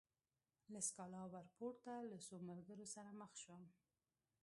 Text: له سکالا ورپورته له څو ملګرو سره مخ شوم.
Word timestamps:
له 0.73 0.79
سکالا 0.87 1.21
ورپورته 1.33 1.91
له 2.09 2.17
څو 2.27 2.35
ملګرو 2.49 2.85
سره 2.95 3.09
مخ 3.19 3.31
شوم. 3.43 3.63